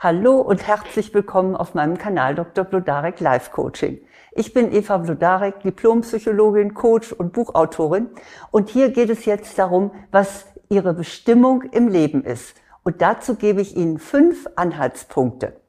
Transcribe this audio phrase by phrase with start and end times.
[0.00, 2.64] Hallo und herzlich willkommen auf meinem Kanal Dr.
[2.64, 4.00] Blodarek Life Coaching.
[4.32, 8.08] Ich bin Eva Blodarek, Diplompsychologin, Coach und Buchautorin
[8.50, 12.56] und hier geht es jetzt darum, was Ihre Bestimmung im Leben ist.
[12.82, 15.60] Und dazu gebe ich Ihnen fünf Anhaltspunkte.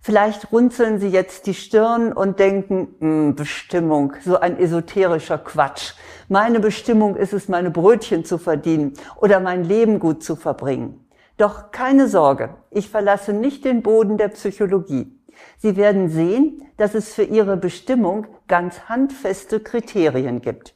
[0.00, 5.94] Vielleicht runzeln Sie jetzt die Stirn und denken, hm, Bestimmung, so ein esoterischer Quatsch.
[6.28, 11.03] Meine Bestimmung ist es, meine Brötchen zu verdienen oder mein Leben gut zu verbringen.
[11.36, 15.18] Doch keine Sorge, ich verlasse nicht den Boden der Psychologie.
[15.58, 20.74] Sie werden sehen, dass es für Ihre Bestimmung ganz handfeste Kriterien gibt.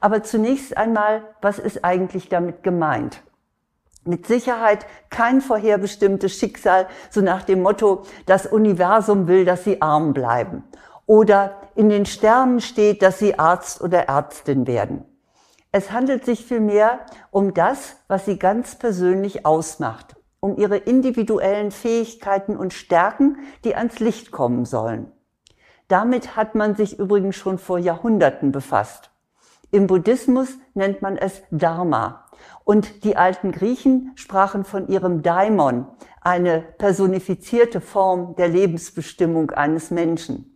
[0.00, 3.22] Aber zunächst einmal, was ist eigentlich damit gemeint?
[4.04, 10.14] Mit Sicherheit kein vorherbestimmtes Schicksal, so nach dem Motto, das Universum will, dass Sie arm
[10.14, 10.64] bleiben.
[11.04, 15.04] Oder in den Sternen steht, dass Sie Arzt oder Ärztin werden.
[15.72, 22.56] Es handelt sich vielmehr um das, was sie ganz persönlich ausmacht, um ihre individuellen Fähigkeiten
[22.56, 25.12] und Stärken, die ans Licht kommen sollen.
[25.86, 29.10] Damit hat man sich übrigens schon vor Jahrhunderten befasst.
[29.70, 32.26] Im Buddhismus nennt man es Dharma.
[32.64, 35.86] Und die alten Griechen sprachen von ihrem Daimon,
[36.20, 40.49] eine personifizierte Form der Lebensbestimmung eines Menschen.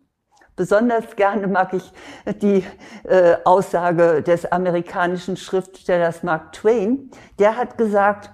[0.57, 1.93] Besonders gerne mag ich
[2.41, 2.65] die
[3.03, 7.11] äh, Aussage des amerikanischen Schriftstellers Mark Twain.
[7.41, 8.31] Der hat gesagt,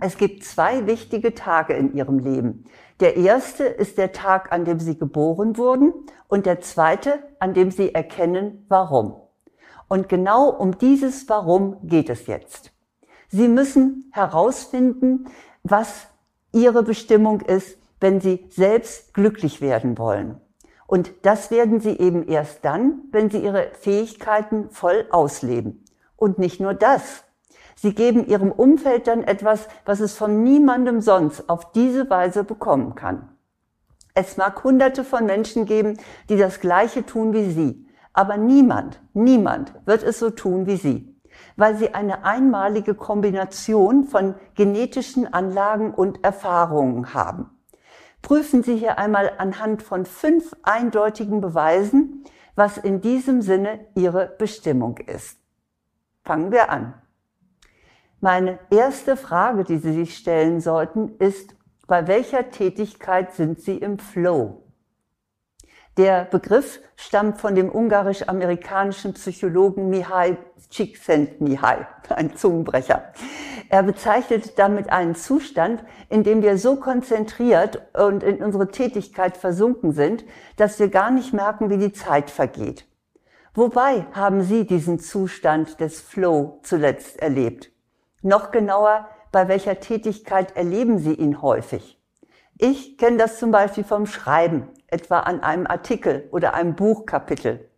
[0.00, 2.64] es gibt zwei wichtige Tage in ihrem Leben.
[3.00, 5.92] Der erste ist der Tag, an dem sie geboren wurden
[6.28, 9.16] und der zweite, an dem sie erkennen, warum.
[9.88, 12.72] Und genau um dieses Warum geht es jetzt.
[13.28, 15.26] Sie müssen herausfinden,
[15.62, 16.06] was
[16.52, 20.40] ihre Bestimmung ist, wenn sie selbst glücklich werden wollen.
[20.86, 25.84] Und das werden sie eben erst dann, wenn sie ihre Fähigkeiten voll ausleben.
[26.16, 27.24] Und nicht nur das.
[27.76, 32.94] Sie geben ihrem Umfeld dann etwas, was es von niemandem sonst auf diese Weise bekommen
[32.94, 33.30] kann.
[34.14, 37.86] Es mag hunderte von Menschen geben, die das Gleiche tun wie Sie.
[38.12, 41.20] Aber niemand, niemand wird es so tun wie Sie.
[41.56, 47.53] Weil Sie eine einmalige Kombination von genetischen Anlagen und Erfahrungen haben
[48.24, 52.24] prüfen Sie hier einmal anhand von fünf eindeutigen Beweisen,
[52.56, 55.38] was in diesem Sinne Ihre Bestimmung ist.
[56.24, 56.94] Fangen wir an.
[58.20, 61.54] Meine erste Frage, die Sie sich stellen sollten, ist,
[61.86, 64.63] bei welcher Tätigkeit sind Sie im Flow?
[65.96, 70.36] Der Begriff stammt von dem ungarisch-amerikanischen Psychologen Mihai
[70.68, 73.12] Csikszentmihalyi, ein Zungenbrecher.
[73.68, 79.92] Er bezeichnet damit einen Zustand, in dem wir so konzentriert und in unsere Tätigkeit versunken
[79.92, 80.24] sind,
[80.56, 82.86] dass wir gar nicht merken, wie die Zeit vergeht.
[83.54, 87.70] Wobei haben Sie diesen Zustand des Flow zuletzt erlebt?
[88.20, 92.00] Noch genauer, bei welcher Tätigkeit erleben Sie ihn häufig?
[92.58, 97.68] Ich kenne das zum Beispiel vom Schreiben etwa an einem Artikel oder einem Buchkapitel.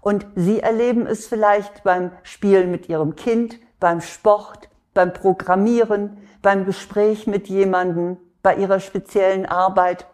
[0.00, 6.66] Und Sie erleben es vielleicht beim Spielen mit Ihrem Kind, beim Sport, beim Programmieren, beim
[6.66, 10.06] Gespräch mit jemandem, bei Ihrer speziellen Arbeit.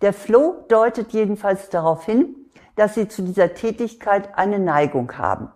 [0.00, 2.36] Der Flow deutet jedenfalls darauf hin,
[2.76, 5.50] dass Sie zu dieser Tätigkeit eine Neigung haben.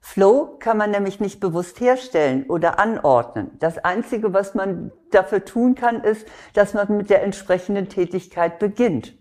[0.00, 3.50] Flow kann man nämlich nicht bewusst herstellen oder anordnen.
[3.58, 9.19] Das Einzige, was man dafür tun kann, ist, dass man mit der entsprechenden Tätigkeit beginnt.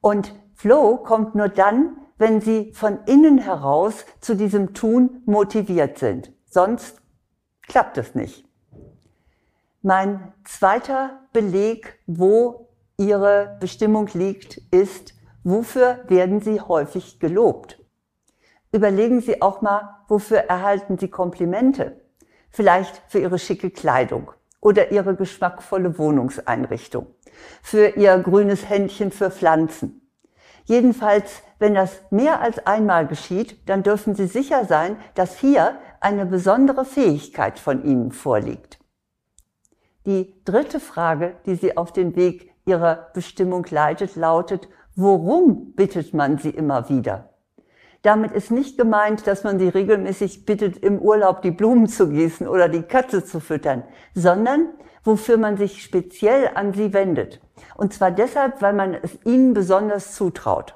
[0.00, 6.32] Und Flow kommt nur dann, wenn Sie von innen heraus zu diesem Tun motiviert sind.
[6.46, 7.02] Sonst
[7.66, 8.46] klappt es nicht.
[9.82, 15.14] Mein zweiter Beleg, wo Ihre Bestimmung liegt, ist,
[15.44, 17.84] wofür werden Sie häufig gelobt?
[18.72, 22.00] Überlegen Sie auch mal, wofür erhalten Sie Komplimente?
[22.50, 27.06] Vielleicht für Ihre schicke Kleidung oder Ihre geschmackvolle Wohnungseinrichtung
[27.62, 30.02] für ihr grünes Händchen für Pflanzen.
[30.64, 36.26] Jedenfalls, wenn das mehr als einmal geschieht, dann dürfen Sie sicher sein, dass hier eine
[36.26, 38.78] besondere Fähigkeit von Ihnen vorliegt.
[40.06, 46.38] Die dritte Frage, die Sie auf den Weg Ihrer Bestimmung leitet, lautet, worum bittet man
[46.38, 47.30] Sie immer wieder?
[48.02, 52.46] Damit ist nicht gemeint, dass man sie regelmäßig bittet, im Urlaub die Blumen zu gießen
[52.46, 53.84] oder die Katze zu füttern,
[54.14, 54.68] sondern
[55.02, 57.40] wofür man sich speziell an sie wendet.
[57.76, 60.74] Und zwar deshalb, weil man es ihnen besonders zutraut.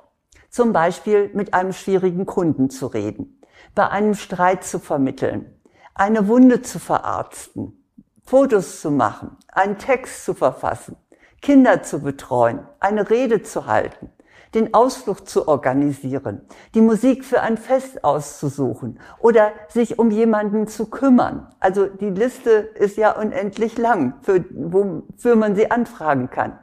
[0.49, 3.41] Zum Beispiel mit einem schwierigen Kunden zu reden,
[3.75, 5.61] bei einem Streit zu vermitteln,
[5.95, 7.85] eine Wunde zu verarzten,
[8.25, 10.97] Fotos zu machen, einen Text zu verfassen,
[11.43, 14.11] Kinder zu betreuen, eine Rede zu halten,
[14.55, 16.43] den Ausflug zu organisieren,
[16.75, 21.55] die Musik für ein Fest auszusuchen oder sich um jemanden zu kümmern.
[21.61, 26.58] Also die Liste ist ja unendlich lang, für, wofür man sie anfragen kann.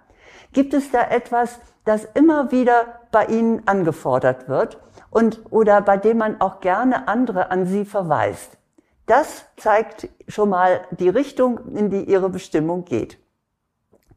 [0.54, 4.80] Gibt es da etwas, das immer wieder bei Ihnen angefordert wird
[5.10, 8.58] und oder bei dem man auch gerne andere an Sie verweist?
[9.06, 13.18] Das zeigt schon mal die Richtung, in die Ihre Bestimmung geht.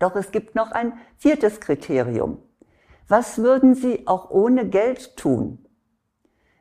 [0.01, 2.43] Doch es gibt noch ein viertes Kriterium.
[3.11, 5.67] Was würden Sie auch ohne Geld tun?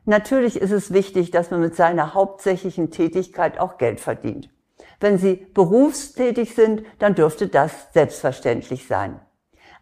[0.04, 4.50] Natürlich ist es wichtig, dass man mit seiner hauptsächlichen Tätigkeit auch Geld verdient.
[4.98, 9.20] Wenn Sie berufstätig sind, dann dürfte das selbstverständlich sein.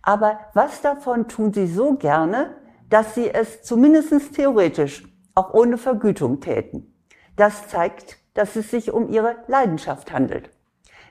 [0.02, 2.54] Aber was davon tun Sie so gerne,
[2.90, 5.04] dass Sie es zumindest theoretisch
[5.34, 6.94] auch ohne Vergütung täten?
[7.36, 10.50] Das zeigt, dass es sich um Ihre Leidenschaft handelt.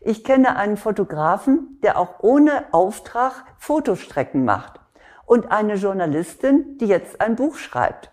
[0.01, 4.81] Ich kenne einen Fotografen, der auch ohne Auftrag Fotostrecken macht
[5.27, 8.11] und eine Journalistin, die jetzt ein Buch schreibt.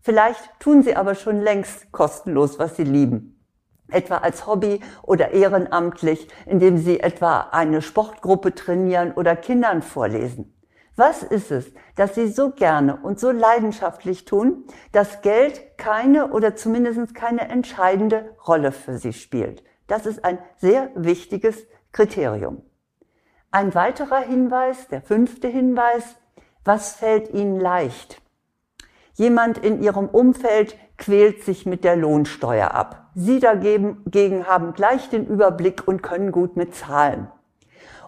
[0.00, 3.44] Vielleicht tun sie aber schon längst kostenlos, was sie lieben.
[3.90, 10.56] Etwa als Hobby oder ehrenamtlich, indem sie etwa eine Sportgruppe trainieren oder Kindern vorlesen.
[10.94, 16.54] Was ist es, dass sie so gerne und so leidenschaftlich tun, dass Geld keine oder
[16.54, 19.64] zumindest keine entscheidende Rolle für sie spielt?
[19.88, 22.62] Das ist ein sehr wichtiges Kriterium.
[23.54, 26.16] Ein weiterer Hinweis, der fünfte Hinweis,
[26.64, 28.22] was fällt Ihnen leicht?
[29.12, 33.10] Jemand in Ihrem Umfeld quält sich mit der Lohnsteuer ab.
[33.14, 37.28] Sie dagegen haben gleich den Überblick und können gut mit Zahlen.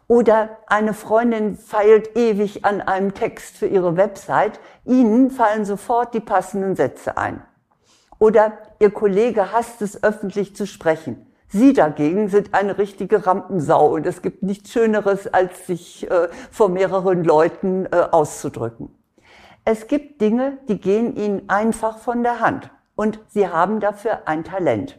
[0.09, 4.61] Oder eine Freundin feilt ewig an einem Text für ihre Website.
[4.87, 7.43] Ihnen fallen sofort die passenden Sätze ein.
[8.19, 11.27] Oder Ihr Kollege hasst es, öffentlich zu sprechen.
[11.55, 16.69] Sie dagegen sind eine richtige Rampensau und es gibt nichts Schöneres, als sich äh, vor
[16.69, 18.89] mehreren Leuten äh, auszudrücken.
[19.65, 24.43] Es gibt Dinge, die gehen Ihnen einfach von der Hand und Sie haben dafür ein
[24.43, 24.99] Talent.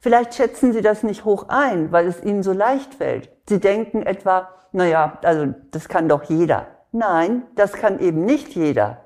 [0.00, 3.30] Vielleicht schätzen Sie das nicht hoch ein, weil es Ihnen so leicht fällt.
[3.48, 6.66] Sie denken etwa, naja, also das kann doch jeder.
[6.92, 8.98] Nein, das kann eben nicht jeder.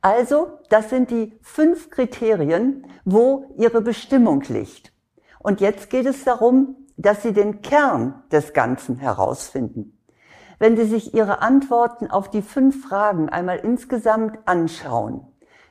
[0.00, 4.91] Also, das sind die fünf Kriterien, wo Ihre Bestimmung liegt.
[5.42, 9.98] Und jetzt geht es darum, dass Sie den Kern des Ganzen herausfinden.
[10.58, 15.26] Wenn Sie sich Ihre Antworten auf die fünf Fragen einmal insgesamt anschauen,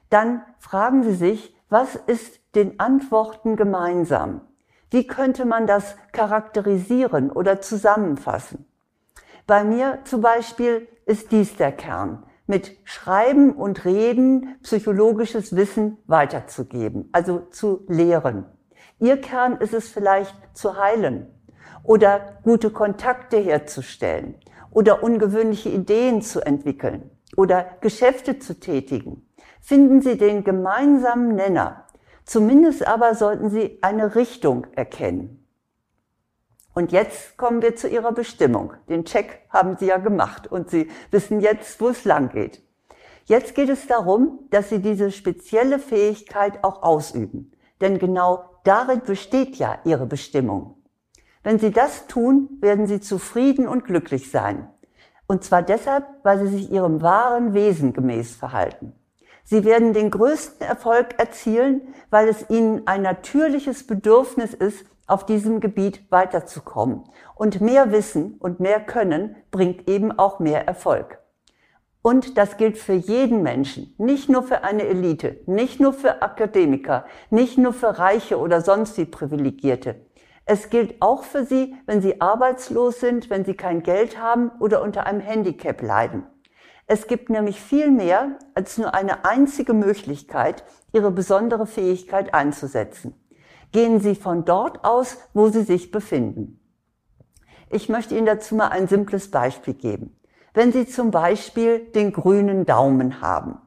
[0.10, 4.42] dann fragen Sie sich, was ist den Antworten gemeinsam?
[4.90, 8.66] Wie könnte man das charakterisieren oder zusammenfassen?
[9.48, 17.08] Bei mir zum Beispiel ist dies der Kern, mit Schreiben und Reden psychologisches Wissen weiterzugeben,
[17.14, 18.46] also zu lehren.
[19.01, 21.25] Ihr Kern ist es vielleicht zu heilen
[21.83, 24.36] oder gute Kontakte herzustellen
[24.69, 29.27] oder ungewöhnliche Ideen zu entwickeln oder Geschäfte zu tätigen.
[29.59, 31.88] Finden Sie den gemeinsamen Nenner.
[32.25, 35.48] Zumindest aber sollten Sie eine Richtung erkennen.
[36.75, 38.74] Und jetzt kommen wir zu Ihrer Bestimmung.
[38.88, 42.62] Den Check haben Sie ja gemacht und Sie wissen jetzt, wo es lang geht.
[43.25, 47.51] Jetzt geht es darum, dass Sie diese spezielle Fähigkeit auch ausüben.
[47.81, 50.75] Denn genau darin besteht ja ihre Bestimmung.
[51.44, 54.69] Wenn sie das tun, werden sie zufrieden und glücklich sein.
[55.28, 58.94] Und zwar deshalb, weil sie sich ihrem wahren Wesen gemäß verhalten.
[59.44, 65.60] Sie werden den größten Erfolg erzielen, weil es ihnen ein natürliches Bedürfnis ist, auf diesem
[65.60, 67.04] Gebiet weiterzukommen.
[67.36, 71.21] Und mehr Wissen und mehr Können bringt eben auch mehr Erfolg.
[72.01, 77.05] Und das gilt für jeden Menschen, nicht nur für eine Elite, nicht nur für Akademiker,
[77.29, 79.96] nicht nur für Reiche oder sonst wie Privilegierte.
[80.46, 84.81] Es gilt auch für Sie, wenn Sie arbeitslos sind, wenn Sie kein Geld haben oder
[84.81, 86.24] unter einem Handicap leiden.
[86.88, 93.13] Es gibt nämlich viel mehr als nur eine einzige Möglichkeit, Ihre besondere Fähigkeit einzusetzen.
[93.72, 96.60] Gehen Sie von dort aus, wo Sie sich befinden.
[97.70, 100.17] Ich möchte Ihnen dazu mal ein simples Beispiel geben.
[100.53, 103.60] Wenn Sie zum Beispiel den grünen Daumen haben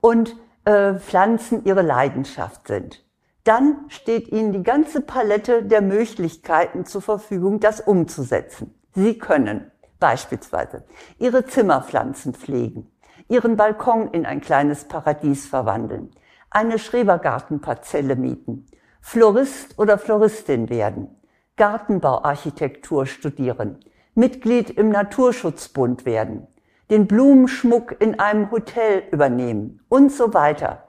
[0.00, 3.04] und äh, Pflanzen Ihre Leidenschaft sind,
[3.42, 8.74] dann steht Ihnen die ganze Palette der Möglichkeiten zur Verfügung, das umzusetzen.
[8.94, 10.84] Sie können beispielsweise
[11.18, 12.90] Ihre Zimmerpflanzen pflegen,
[13.28, 16.10] Ihren Balkon in ein kleines Paradies verwandeln,
[16.50, 18.66] eine Schrebergartenparzelle mieten,
[19.00, 21.08] Florist oder Floristin werden,
[21.56, 23.80] Gartenbauarchitektur studieren,
[24.18, 26.48] Mitglied im Naturschutzbund werden,
[26.90, 30.88] den Blumenschmuck in einem Hotel übernehmen und so weiter.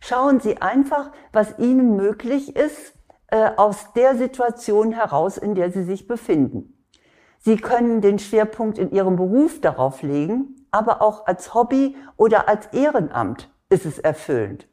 [0.00, 2.94] Schauen Sie einfach, was Ihnen möglich ist
[3.26, 6.82] äh, aus der Situation heraus, in der Sie sich befinden.
[7.38, 12.68] Sie können den Schwerpunkt in Ihrem Beruf darauf legen, aber auch als Hobby oder als
[12.72, 14.69] Ehrenamt ist es erfüllend.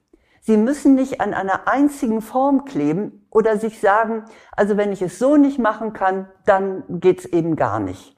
[0.48, 4.24] Sie müssen nicht an einer einzigen Form kleben oder sich sagen,
[4.56, 8.16] also wenn ich es so nicht machen kann, dann geht's eben gar nicht.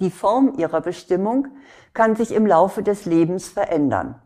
[0.00, 1.48] Die Form Ihrer Bestimmung
[1.94, 4.20] kann sich im Laufe des Lebens verändern.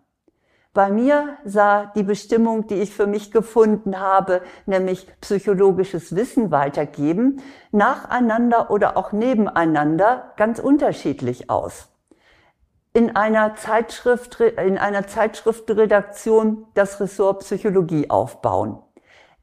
[0.73, 7.41] Bei mir sah die Bestimmung, die ich für mich gefunden habe, nämlich psychologisches Wissen weitergeben,
[7.71, 11.94] nacheinander oder auch nebeneinander ganz unterschiedlich aus.
[12.97, 18.79] In einer Zeitschrift, in einer Zeitschriftredaktion das Ressort Psychologie aufbauen,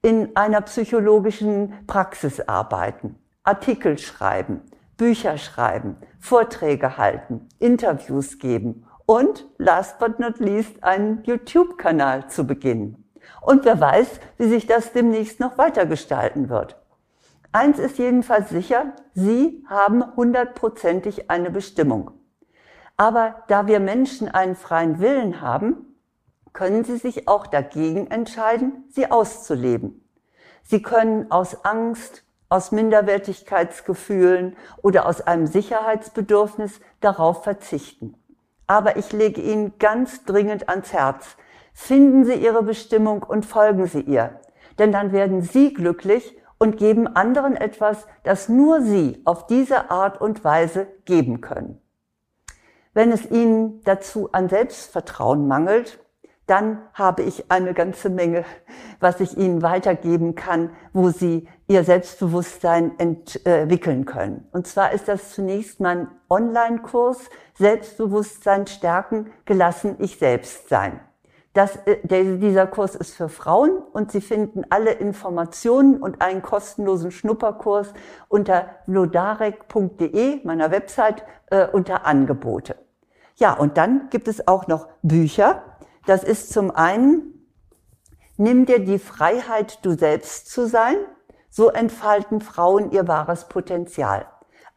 [0.02, 4.62] in einer psychologischen Praxis arbeiten, Artikel schreiben,
[4.96, 13.04] Bücher schreiben, Vorträge halten, Interviews geben und last but not least einen YouTube-Kanal zu beginnen.
[13.42, 16.78] Und wer weiß, wie sich das demnächst noch weiter gestalten wird.
[17.52, 22.21] Eins ist jedenfalls sicher, Sie haben hundertprozentig eine Bestimmung.
[23.02, 25.98] Aber da wir Menschen einen freien Willen haben,
[26.54, 30.08] können Sie sich auch dagegen entscheiden, sie auszuleben.
[30.62, 38.14] Sie können aus Angst, aus Minderwertigkeitsgefühlen oder aus einem Sicherheitsbedürfnis darauf verzichten.
[38.68, 41.38] Aber ich lege Ihnen ganz dringend ans Herz.
[41.74, 44.40] Finden Sie Ihre Bestimmung und folgen Sie ihr.
[44.78, 50.22] Denn dann werden Sie glücklich und geben anderen etwas, das nur Sie auf diese Art
[50.22, 51.81] und Weise geben können.
[52.94, 56.00] Wenn es Ihnen dazu an Selbstvertrauen mangelt,
[56.46, 58.44] dann habe ich eine ganze Menge,
[59.00, 64.50] was ich Ihnen weitergeben kann, wo Sie Ihr Selbstbewusstsein entwickeln können.
[64.52, 71.00] Und zwar ist das zunächst mein Online-Kurs Selbstbewusstsein stärken, gelassen ich selbst sein.
[71.54, 76.42] Das, äh, der, dieser Kurs ist für Frauen und Sie finden alle Informationen und einen
[76.42, 77.94] kostenlosen Schnupperkurs
[78.30, 82.76] unter vlodarek.de, meiner Website, äh, unter Angebote.
[83.36, 85.64] Ja, und dann gibt es auch noch Bücher.
[86.06, 87.48] Das ist zum einen,
[88.38, 90.96] nimm dir die Freiheit, du selbst zu sein.
[91.50, 94.26] So entfalten Frauen ihr wahres Potenzial.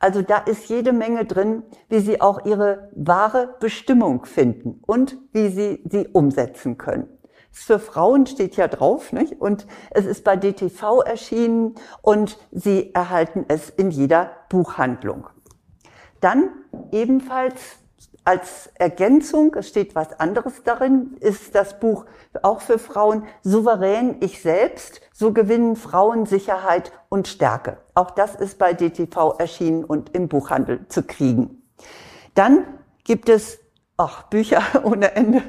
[0.05, 5.49] Also da ist jede Menge drin, wie sie auch ihre wahre Bestimmung finden und wie
[5.49, 7.09] sie sie umsetzen können.
[7.51, 9.41] Für Frauen steht ja drauf, nicht?
[9.41, 15.27] Und es ist bei DTV erschienen und Sie erhalten es in jeder Buchhandlung.
[16.21, 16.51] Dann
[16.93, 17.79] ebenfalls
[18.25, 22.07] als Ergänzung, es steht was anderes darin, ist das Buch
[22.43, 27.78] auch für Frauen souverän ich selbst, so gewinnen Frauen Sicherheit und Stärke.
[27.95, 31.62] Auch das ist bei DTV erschienen und im Buchhandel zu kriegen.
[32.35, 32.64] Dann
[33.04, 33.61] gibt es
[33.97, 35.43] Ach, Bücher ohne Ende.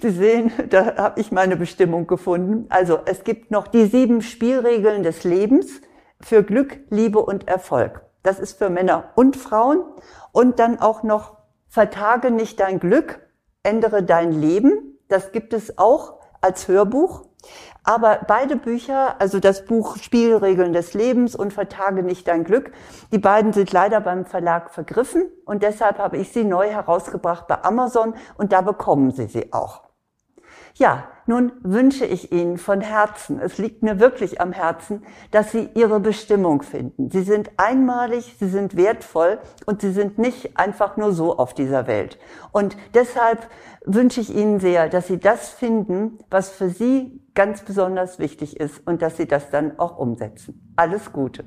[0.00, 2.66] Sie sehen, da habe ich meine Bestimmung gefunden.
[2.68, 5.80] Also es gibt noch die sieben Spielregeln des Lebens
[6.20, 8.02] für Glück, Liebe und Erfolg.
[8.24, 9.84] Das ist für Männer und Frauen.
[10.32, 11.41] Und dann auch noch
[11.72, 13.20] Vertage nicht dein Glück,
[13.62, 14.98] ändere dein Leben.
[15.08, 17.24] Das gibt es auch als Hörbuch.
[17.82, 22.72] Aber beide Bücher, also das Buch Spielregeln des Lebens und Vertage nicht dein Glück,
[23.10, 27.64] die beiden sind leider beim Verlag vergriffen und deshalb habe ich sie neu herausgebracht bei
[27.64, 29.91] Amazon und da bekommen Sie sie auch.
[30.74, 35.68] Ja, nun wünsche ich Ihnen von Herzen, es liegt mir wirklich am Herzen, dass Sie
[35.74, 37.10] Ihre Bestimmung finden.
[37.10, 41.86] Sie sind einmalig, Sie sind wertvoll und Sie sind nicht einfach nur so auf dieser
[41.86, 42.18] Welt.
[42.52, 43.48] Und deshalb
[43.84, 48.86] wünsche ich Ihnen sehr, dass Sie das finden, was für Sie ganz besonders wichtig ist
[48.86, 50.72] und dass Sie das dann auch umsetzen.
[50.76, 51.44] Alles Gute.